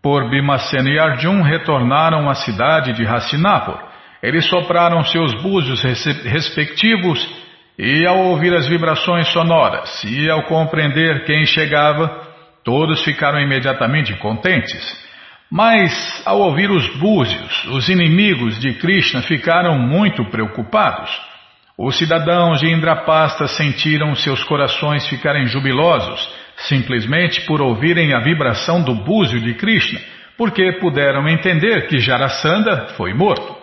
[0.00, 3.76] por Bimacena e Arjun, retornaram à cidade de Hastinapur.
[4.22, 7.28] Eles sopraram seus búzios respectivos
[7.76, 12.22] e, ao ouvir as vibrações sonoras e ao compreender quem chegava,
[12.62, 15.07] todos ficaram imediatamente contentes.
[15.50, 21.10] Mas, ao ouvir os búzios, os inimigos de Krishna ficaram muito preocupados.
[21.76, 28.94] Os cidadãos de Indrapasta sentiram seus corações ficarem jubilosos, simplesmente por ouvirem a vibração do
[28.94, 30.00] búzio de Krishna,
[30.36, 33.56] porque puderam entender que Jarasandha foi morto.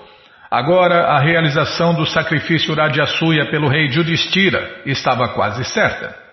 [0.49, 6.24] Agora, a realização do sacrifício Rajasuya pelo rei Judistira estava quase certa.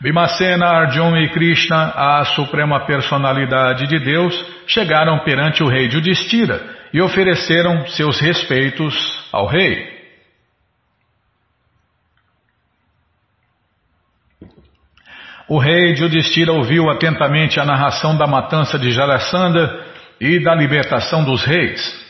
[0.00, 4.34] Bimacena, Arjuna e Krishna, a suprema personalidade de Deus,
[4.66, 6.60] chegaram perante o rei Judistira
[6.92, 9.94] e ofereceram seus respeitos ao rei.
[15.48, 19.84] O rei Judistira ouviu atentamente a narração da matança de Jarasandha
[20.20, 22.02] e da libertação dos reis.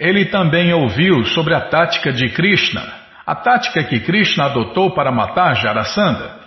[0.00, 2.82] Ele também ouviu sobre a tática de Krishna,
[3.24, 6.41] a tática que Krishna adotou para matar Jarasandha.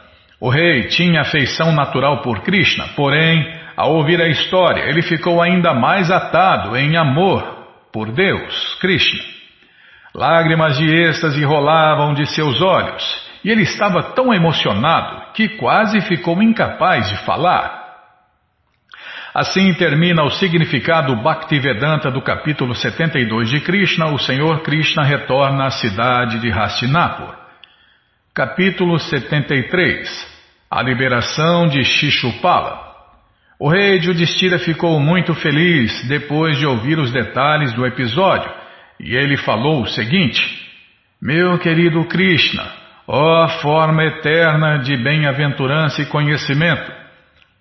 [0.46, 5.74] O rei tinha afeição natural por Krishna, porém, ao ouvir a história, ele ficou ainda
[5.74, 7.42] mais atado em amor
[7.92, 9.24] por Deus, Krishna.
[10.14, 13.04] Lágrimas de êxtase rolavam de seus olhos
[13.44, 17.84] e ele estava tão emocionado que quase ficou incapaz de falar.
[19.34, 24.14] Assim termina o significado Bhaktivedanta do capítulo 72 de Krishna.
[24.14, 27.34] O Senhor Krishna retorna à cidade de Hastinapur.
[28.32, 30.35] Capítulo 73
[30.76, 32.78] A liberação de Shishupala
[33.58, 38.52] O rei Judistira ficou muito feliz depois de ouvir os detalhes do episódio
[39.00, 40.44] e ele falou o seguinte:
[41.22, 42.66] Meu querido Krishna,
[43.08, 46.92] ó forma eterna de bem-aventurança e conhecimento,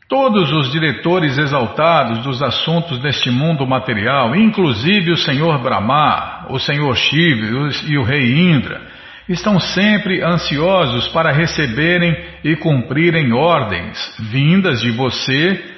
[0.08, 6.96] todos os diretores exaltados dos assuntos deste mundo material, inclusive o Senhor Brahma, o Senhor
[6.96, 8.80] Shiva e o rei Indra,
[9.28, 12.14] estão sempre ansiosos para receberem
[12.44, 15.74] e cumprirem ordens vindas de você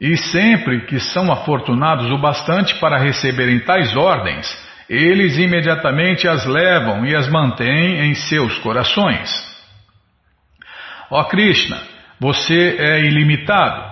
[0.00, 4.46] e sempre que são afortunados o bastante para receberem tais ordens,
[4.88, 9.30] eles imediatamente as levam e as mantêm em seus corações.
[11.10, 11.78] Ó Krishna,
[12.18, 13.90] você é ilimitado.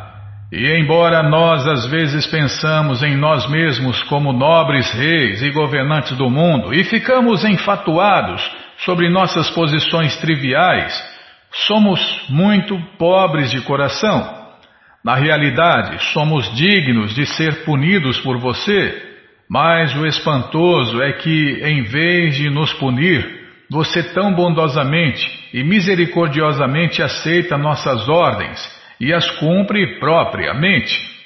[0.51, 6.31] E embora nós às vezes pensamos em nós mesmos como nobres reis e governantes do
[6.31, 8.43] mundo e ficamos enfatuados
[8.79, 10.93] sobre nossas posições triviais,
[11.67, 14.37] somos muito pobres de coração.
[15.05, 19.07] Na realidade, somos dignos de ser punidos por você,
[19.49, 23.39] mas o espantoso é que, em vez de nos punir,
[23.71, 31.18] você tão bondosamente e misericordiosamente aceita nossas ordens e as cumpre propriamente.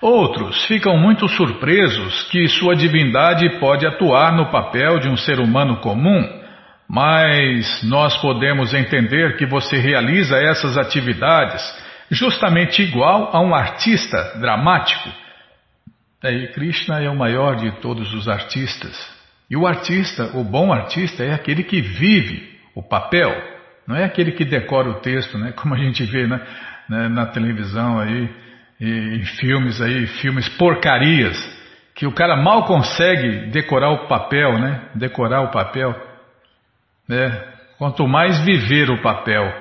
[0.00, 5.76] Outros ficam muito surpresos que sua divindade pode atuar no papel de um ser humano
[5.80, 6.40] comum,
[6.88, 11.62] mas nós podemos entender que você realiza essas atividades
[12.10, 15.10] justamente igual a um artista dramático.
[16.24, 18.96] E Krishna é o maior de todos os artistas.
[19.50, 23.30] E o artista, o bom artista, é aquele que vive o papel,
[23.86, 25.52] não é aquele que decora o texto, né?
[25.52, 27.08] como a gente vê né?
[27.08, 28.30] na televisão aí
[28.80, 31.36] em filmes aí, filmes porcarias,
[31.94, 34.88] que o cara mal consegue decorar o papel, né?
[34.94, 35.94] Decorar o papel.
[37.06, 37.30] Né?
[37.76, 39.52] Quanto mais viver o papel.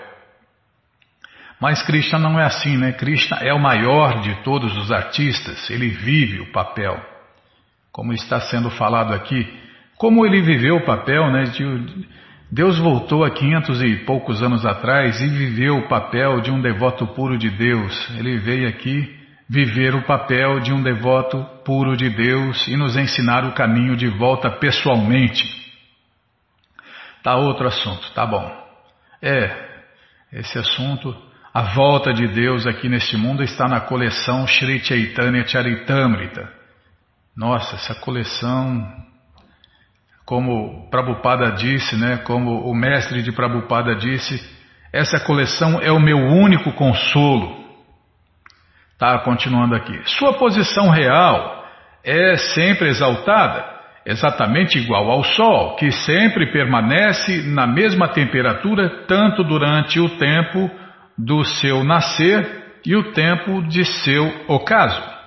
[1.60, 2.94] Mas Krishna não é assim, né?
[2.94, 6.98] Krishna é o maior de todos os artistas, ele vive o papel.
[7.92, 9.46] Como está sendo falado aqui,
[9.98, 11.44] como ele viveu o papel, né?
[11.44, 12.08] De,
[12.52, 17.06] Deus voltou há quinhentos e poucos anos atrás e viveu o papel de um devoto
[17.08, 18.10] puro de Deus.
[18.18, 23.46] Ele veio aqui viver o papel de um devoto puro de Deus e nos ensinar
[23.46, 25.44] o caminho de volta pessoalmente.
[27.22, 28.52] Tá outro assunto, tá bom.
[29.22, 29.70] É,
[30.34, 31.16] esse assunto,
[31.54, 36.52] a volta de Deus aqui neste mundo está na coleção Sri Chaitanya Charitamrita.
[37.36, 38.88] Nossa, essa coleção
[40.30, 44.40] como Prabhupada disse, né, como o mestre de Prabhupada disse,
[44.94, 47.58] essa coleção é o meu único consolo.
[49.00, 50.00] Tá, continuando aqui.
[50.06, 51.66] Sua posição real
[52.04, 53.66] é sempre exaltada,
[54.06, 60.70] exatamente igual ao Sol, que sempre permanece na mesma temperatura tanto durante o tempo
[61.18, 65.19] do seu nascer e o tempo de seu ocaso.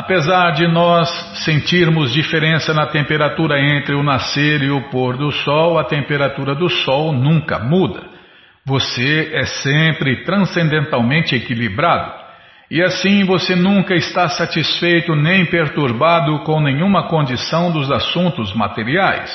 [0.00, 1.10] Apesar de nós
[1.44, 6.70] sentirmos diferença na temperatura entre o nascer e o pôr do sol, a temperatura do
[6.70, 8.00] sol nunca muda.
[8.64, 12.14] Você é sempre transcendentalmente equilibrado.
[12.70, 19.30] E assim você nunca está satisfeito nem perturbado com nenhuma condição dos assuntos materiais.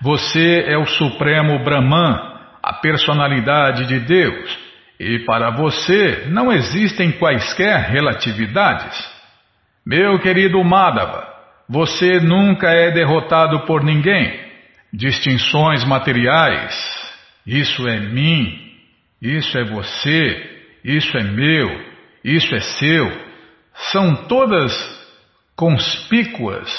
[0.00, 2.20] Você é o Supremo Brahman,
[2.62, 4.58] a personalidade de Deus.
[5.00, 9.13] E para você não existem quaisquer relatividades.
[9.86, 11.28] Meu querido Madhava,
[11.68, 14.42] você nunca é derrotado por ninguém.
[14.92, 16.74] Distinções materiais,
[17.46, 18.72] isso é mim,
[19.20, 21.68] isso é você, isso é meu,
[22.24, 23.10] isso é seu,
[23.92, 24.72] são todas
[25.56, 26.70] conspícuas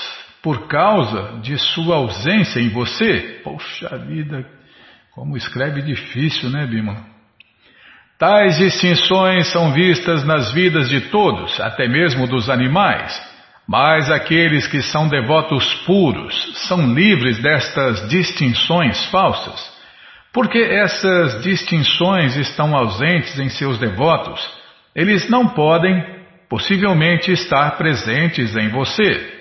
[0.41, 3.41] por causa de sua ausência em você.
[3.43, 4.47] Poxa vida,
[5.13, 7.14] como escreve difícil, né, Bima?
[8.17, 13.21] Tais distinções são vistas nas vidas de todos, até mesmo dos animais,
[13.67, 19.69] mas aqueles que são devotos puros são livres destas distinções falsas.
[20.31, 24.49] Porque essas distinções estão ausentes em seus devotos,
[24.95, 26.01] eles não podem,
[26.49, 29.33] possivelmente, estar presentes em você.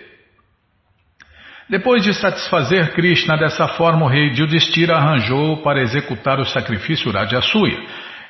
[1.71, 7.79] Depois de satisfazer Krishna dessa forma, o rei Yudhishthira arranjou para executar o sacrifício Rajasuya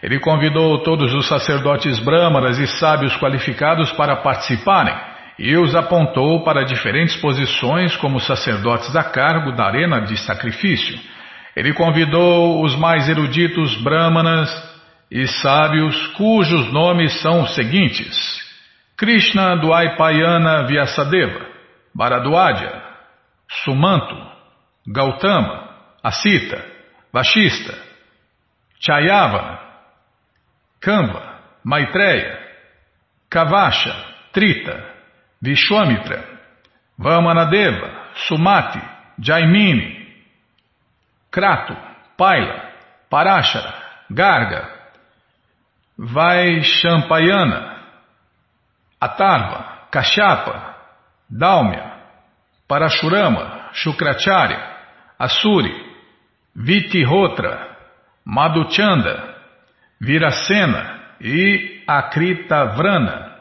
[0.04, 4.94] ele convidou todos os sacerdotes brâmanas e sábios qualificados para participarem
[5.38, 11.00] e os apontou para diferentes posições como sacerdotes a cargo da arena de sacrifício.
[11.56, 14.50] Ele convidou os mais eruditos brâmanas
[15.10, 18.14] e sábios cujos nomes são os seguintes:
[18.98, 21.46] Krishna Dwaipayana Vyasadeva,
[21.94, 22.82] Bharadwaja,
[23.64, 24.14] Sumanto,
[24.86, 25.66] Gautama,
[26.02, 26.62] Asita,
[27.10, 27.74] Vashista,
[28.78, 29.63] Chayava,
[30.84, 32.38] Kamba, Maitreya,
[33.30, 33.94] Kavasha,
[34.34, 34.82] Trita,
[35.42, 36.22] Vishwamitra,
[36.98, 37.90] Vamanadeva,
[38.28, 38.80] Sumati,
[39.18, 40.06] Jaimini,
[41.30, 41.74] Krato,
[42.18, 42.70] Paila,
[43.10, 43.72] Parashara,
[44.10, 44.68] Garga,
[45.98, 47.78] Vaishampayana,
[49.00, 50.74] Atarva, Kashapa,
[51.30, 51.92] Dalmia,
[52.68, 54.60] Parashurama, Shukracharya,
[55.18, 55.72] Asuri,
[56.56, 57.76] Vitihotra,
[58.26, 59.33] Madhuchanda,
[60.00, 63.34] Viracena e Akritavrana.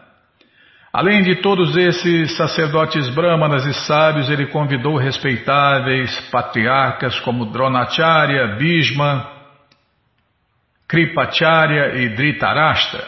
[0.93, 9.28] Além de todos esses sacerdotes brahmanas e sábios, ele convidou respeitáveis patriarcas como Dronacharya, Bhishma,
[10.88, 13.04] Kripacharya e Dhritarashtra.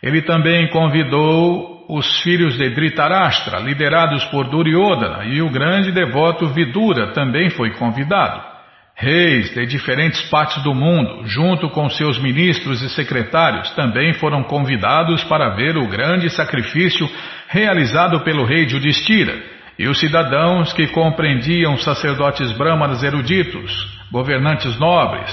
[0.00, 7.12] Ele também convidou os filhos de Dhritarashtra, liderados por Duryodhana, e o grande devoto Vidura
[7.12, 8.53] também foi convidado.
[8.96, 15.24] Reis de diferentes partes do mundo, junto com seus ministros e secretários, também foram convidados
[15.24, 17.10] para ver o grande sacrifício
[17.48, 19.36] realizado pelo rei Judistira,
[19.76, 23.72] e os cidadãos que compreendiam sacerdotes brahmanas eruditos,
[24.12, 25.32] governantes nobres,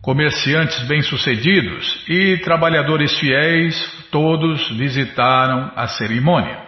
[0.00, 6.65] comerciantes bem-sucedidos e trabalhadores fiéis, todos visitaram a cerimônia.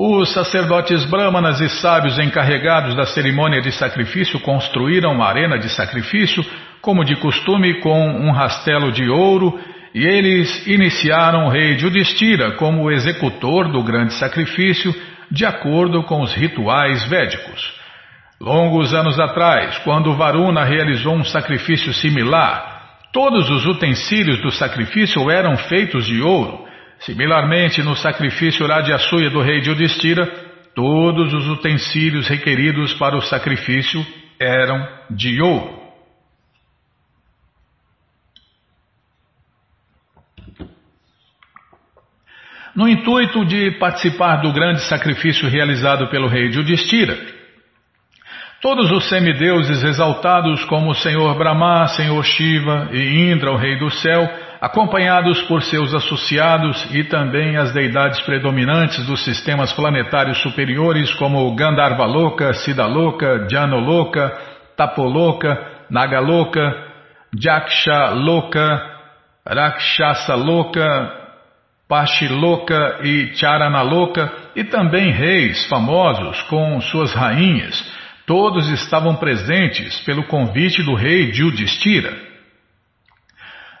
[0.00, 6.40] Os sacerdotes brahmanas e sábios encarregados da cerimônia de sacrifício construíram uma arena de sacrifício,
[6.80, 9.58] como de costume, com um rastelo de ouro,
[9.92, 14.94] e eles iniciaram o rei Judistira como executor do grande sacrifício,
[15.32, 17.74] de acordo com os rituais védicos.
[18.40, 25.56] Longos anos atrás, quando Varuna realizou um sacrifício similar, todos os utensílios do sacrifício eram
[25.56, 26.67] feitos de ouro.
[27.00, 30.26] Similarmente, no sacrifício Radyasuya do rei Yudhishthira,
[30.74, 34.04] todos os utensílios requeridos para o sacrifício
[34.38, 35.78] eram de ouro.
[42.74, 47.18] No intuito de participar do grande sacrifício realizado pelo rei Yudhishthira,
[48.60, 53.90] todos os semideuses exaltados como o Senhor Brahma, Senhor Shiva e Indra, o rei do
[53.90, 54.28] céu,
[54.60, 62.52] acompanhados por seus associados e também as deidades predominantes dos sistemas planetários superiores como Gandharvaloka,
[62.54, 64.36] Siddhaloka, Janoloka,
[64.76, 66.74] Tapoloka, Nagaloka,
[67.40, 68.82] Jakshaloka,
[69.46, 71.18] Rakshasaloka,
[71.88, 77.82] Pashiloka e Charanaloka e também reis famosos com suas rainhas,
[78.26, 82.27] todos estavam presentes pelo convite do rei Judistira.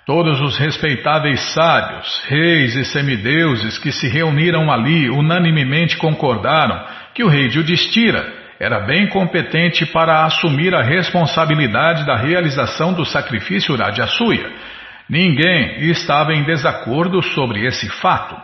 [0.08, 6.82] Todos os respeitáveis sábios, reis e semideuses que se reuniram ali unanimemente concordaram
[7.12, 8.26] que o rei Judistira
[8.58, 14.50] era bem competente para assumir a responsabilidade da realização do sacrifício Rajasuya.
[15.10, 18.34] Ninguém estava em desacordo sobre esse fato.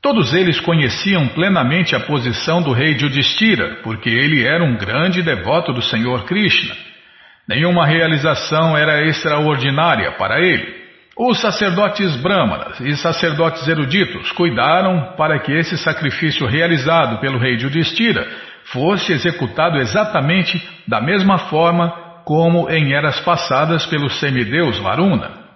[0.00, 5.72] Todos eles conheciam plenamente a posição do rei Yudhishthira, porque ele era um grande devoto
[5.72, 6.87] do Senhor Krishna.
[7.48, 10.76] Nenhuma realização era extraordinária para ele.
[11.16, 18.28] Os sacerdotes brahmanas e sacerdotes eruditos cuidaram para que esse sacrifício realizado pelo rei Yudhishthira
[18.66, 21.90] fosse executado exatamente da mesma forma
[22.24, 25.48] como em eras passadas pelo semideus Varuna.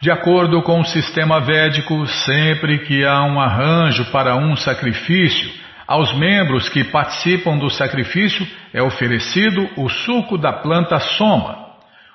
[0.00, 5.50] De acordo com o sistema védico, sempre que há um arranjo para um sacrifício,
[5.90, 11.66] aos membros que participam do sacrifício é oferecido o suco da planta soma.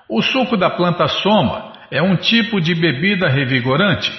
[0.08, 4.10] O suco da planta soma é um tipo de bebida revigorante.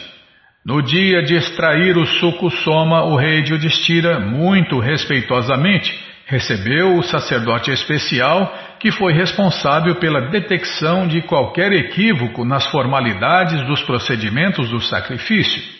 [0.63, 7.71] No dia de extrair o suco soma, o rei Yudhishthira, muito respeitosamente, recebeu o sacerdote
[7.71, 15.76] especial que foi responsável pela detecção de qualquer equívoco nas formalidades dos procedimentos do sacrifício.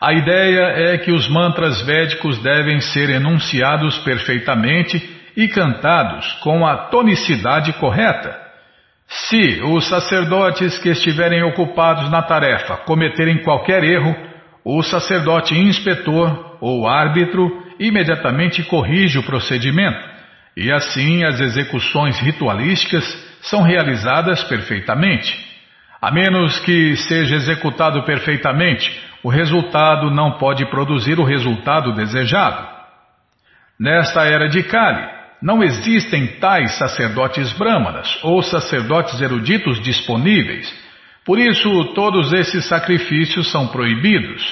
[0.00, 5.02] A ideia é que os mantras védicos devem ser enunciados perfeitamente
[5.36, 8.36] e cantados com a tonicidade correta.
[9.08, 14.14] Se os sacerdotes que estiverem ocupados na tarefa cometerem qualquer erro,
[14.64, 19.98] o sacerdote inspetor ou árbitro imediatamente corrige o procedimento,
[20.56, 23.04] e assim as execuções ritualísticas
[23.42, 25.34] são realizadas perfeitamente.
[26.00, 32.66] A menos que seja executado perfeitamente, o resultado não pode produzir o resultado desejado.
[33.78, 35.06] Nesta era de Kali,
[35.42, 40.74] não existem tais sacerdotes brâmanas ou sacerdotes eruditos disponíveis.
[41.26, 44.42] Por isso, todos esses sacrifícios são proibidos.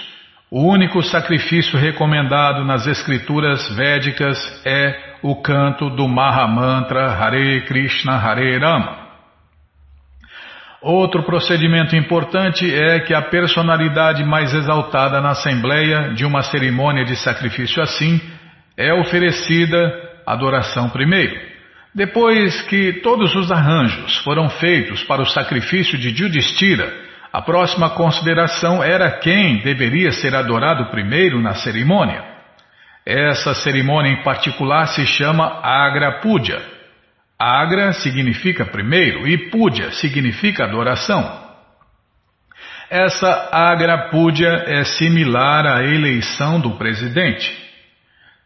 [0.51, 8.59] O único sacrifício recomendado nas escrituras védicas é o canto do Mahamantra Hare Krishna Hare
[8.59, 9.06] Rama.
[10.89, 17.17] Outro procedimento importante é que a personalidade mais exaltada na assembleia de uma cerimônia de
[17.17, 18.21] sacrifício assim
[18.77, 19.93] é oferecida
[20.25, 21.35] adoração primeiro.
[21.93, 26.95] Depois que todos os arranjos foram feitos para o sacrifício de Judistira,
[27.33, 32.23] a próxima consideração era quem deveria ser adorado primeiro na cerimônia.
[33.05, 36.76] Essa cerimônia em particular se chama Agra Puja.
[37.39, 41.47] Agra significa primeiro e Puja significa adoração.
[42.89, 47.53] Essa Agra Puja é similar à eleição do presidente.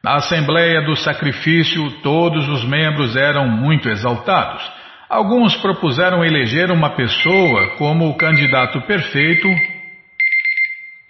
[0.03, 4.63] Na Assembleia do Sacrifício, todos os membros eram muito exaltados.
[5.09, 9.49] Alguns propuseram eleger uma pessoa como o candidato perfeito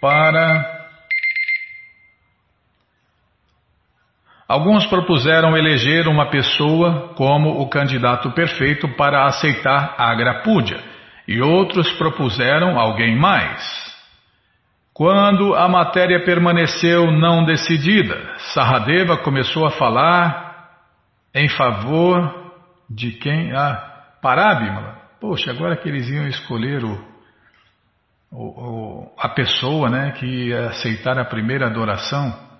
[0.01, 0.80] para.
[4.51, 10.77] Alguns propuseram eleger uma pessoa como o candidato perfeito para aceitar a Agrapúdia,
[11.25, 13.63] e outros propuseram alguém mais.
[14.93, 18.13] Quando a matéria permaneceu não decidida,
[18.53, 20.67] Saradeva começou a falar
[21.33, 22.51] em favor
[22.89, 23.53] de quem?
[23.53, 27.01] Ah, Parábimala, poxa, agora que eles iam escolher o,
[28.29, 32.50] o, a pessoa né, que ia aceitar a primeira adoração.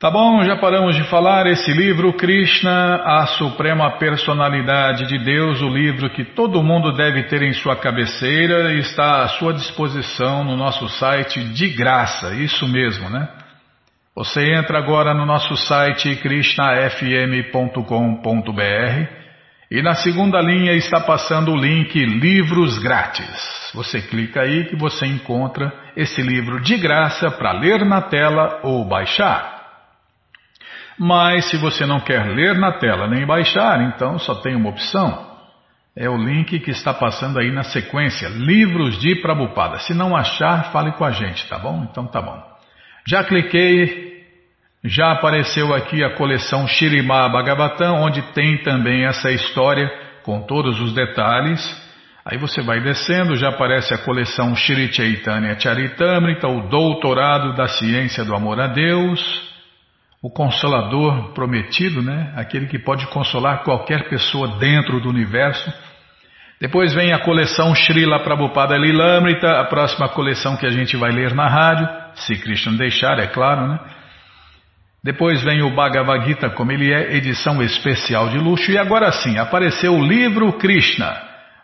[0.00, 1.46] Tá bom, já paramos de falar.
[1.46, 7.42] Esse livro, Krishna, a Suprema Personalidade de Deus, o livro que todo mundo deve ter
[7.42, 13.28] em sua cabeceira, está à sua disposição no nosso site de graça, isso mesmo, né?
[14.16, 19.06] Você entra agora no nosso site krishnafm.com.br
[19.70, 23.70] e na segunda linha está passando o link Livros Grátis.
[23.74, 28.82] Você clica aí que você encontra esse livro de graça para ler na tela ou
[28.82, 29.59] baixar.
[31.02, 35.30] Mas se você não quer ler na tela nem baixar, então só tem uma opção.
[35.96, 39.78] É o link que está passando aí na sequência, Livros de Prabupada.
[39.78, 41.86] Se não achar, fale com a gente, tá bom?
[41.90, 42.38] Então tá bom.
[43.08, 44.26] Já cliquei,
[44.84, 49.90] já apareceu aqui a coleção Shirimá Bhagavatam, onde tem também essa história
[50.22, 51.60] com todos os detalhes.
[52.26, 58.22] Aí você vai descendo, já aparece a coleção Shri Chaitanya Charitamrita, o Doutorado da Ciência
[58.22, 59.49] do Amor a Deus,
[60.22, 62.32] o Consolador Prometido, né?
[62.36, 65.72] aquele que pode consolar qualquer pessoa dentro do universo.
[66.60, 71.34] Depois vem a coleção Srila Prabhupada Lilamrita, a próxima coleção que a gente vai ler
[71.34, 73.80] na rádio, se Krishna deixar, é claro, né?
[75.02, 78.70] Depois vem o Bhagavad Gita, como ele é, edição especial de luxo.
[78.70, 81.16] E agora sim, apareceu o livro Krishna,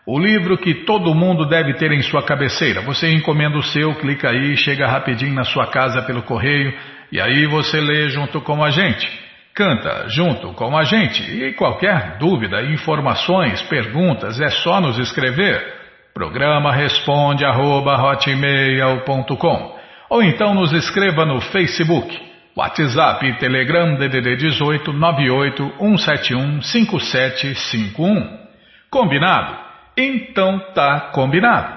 [0.07, 2.81] o livro que todo mundo deve ter em sua cabeceira.
[2.81, 6.73] Você encomenda o seu, clica aí, chega rapidinho na sua casa pelo correio.
[7.11, 9.07] E aí você lê junto com a gente.
[9.53, 15.75] Canta junto com a gente e qualquer dúvida, informações, perguntas é só nos escrever.
[16.13, 17.95] Programa responde arroba,
[20.09, 22.19] ou então nos escreva no Facebook,
[22.55, 28.37] WhatsApp e Telegram DDD 18 98 171 5751.
[28.89, 29.57] Combinado?
[29.97, 31.76] Então tá combinado.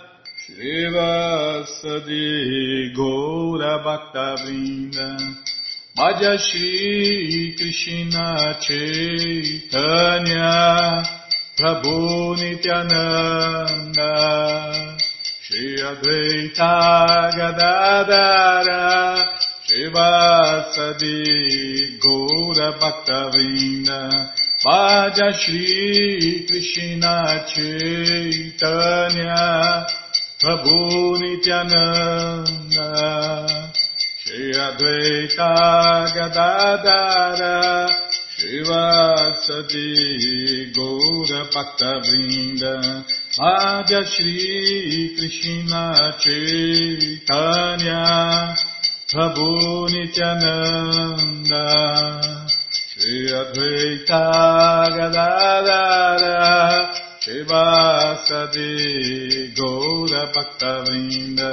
[0.61, 2.21] Srivasadi
[2.93, 5.07] Gaura Bhakta Vrinda
[5.97, 8.27] Bhaja Shri Krishna
[8.61, 10.53] Chaitanya
[11.57, 14.11] Prabhu Nityananda
[15.41, 16.73] Shri Advaita
[17.35, 18.83] Gadadara
[19.65, 21.17] Shivasadi
[21.99, 24.01] Gaura Bhakta Vrinda
[24.63, 25.29] Vaja
[26.45, 27.15] Krishna
[27.49, 29.41] Chaitanya
[30.41, 32.89] Prabhu Nityananda
[34.25, 35.53] Shri Advaita
[36.15, 37.85] Gadadara
[38.39, 39.85] Shivasadi
[40.73, 42.73] Gaura Bhakta Vrinda
[44.09, 45.83] Shri Krishna
[46.19, 48.01] Chaitanya
[49.13, 49.51] Prabhu
[49.93, 51.65] Nityananda
[52.97, 54.25] Shri Advaita
[54.97, 56.41] Gadadara
[57.21, 58.73] Shivasadi
[59.53, 61.51] Gaura Bhakta Vrinda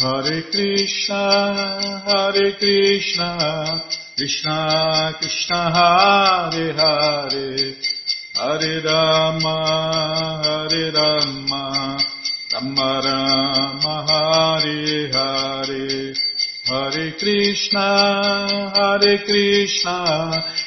[0.00, 1.22] Hare Krishna
[2.04, 3.30] Hare Krishna
[4.16, 7.76] Krishna Krishna Hare Hare.
[8.34, 9.56] Hare Rama
[10.42, 11.64] Hare Rama
[12.52, 16.14] Rama Rama Hare Hare.
[16.66, 17.88] Hare Krishna
[18.74, 20.66] Hare Krishna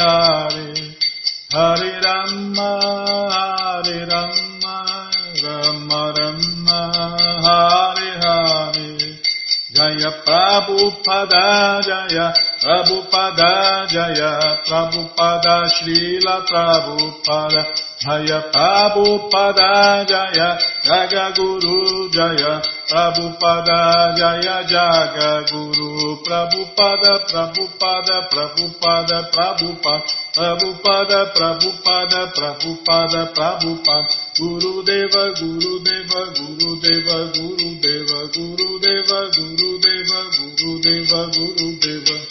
[11.01, 17.61] Prabhupada Jaya Prabhupada Jaya Prabhupada Srila Prabhupada
[17.97, 31.19] Jaya Prabhupada Jaya Jaga Guru Jaya Prabhupada Jaya Jaga Guru Prabhupada Prabhupada Prabhupada Prabhupada Prabhupada
[31.33, 40.19] Prabhupada Prabhupada Prabhupada Guru Deva, Guru Deva, Guru Deva, Guru Deva, Guru Deva, Guru Deva,
[40.31, 42.30] Guru Deva, Guru Deva.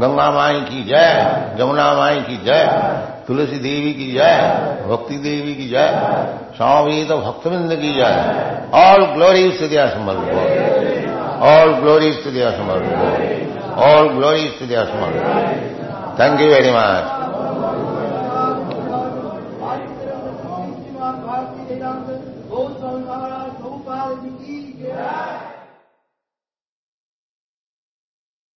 [0.00, 1.08] Ganga माई की जय
[1.58, 2.64] जमुना माई की जय
[3.26, 4.34] तुलसी देवी की जय
[4.88, 5.88] भक्ति देवी की जय
[6.56, 8.14] स्वामी तो भक्तविंद की जय
[8.78, 10.16] ऑल ग्लोरी टू दिया समर
[11.50, 12.84] ऑल ग्लोरी टू दिया समर
[13.84, 15.18] ऑल ग्लोरी टू दिया summer
[16.20, 17.13] thank you very much